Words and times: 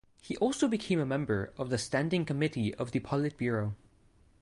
He 0.19 0.35
also 0.37 0.67
became 0.67 0.99
a 0.99 1.05
member 1.05 1.53
of 1.59 1.69
the 1.69 1.77
Standing 1.77 2.25
Committee 2.25 2.73
of 2.73 2.89
the 2.89 3.01
Politburo. 3.01 3.75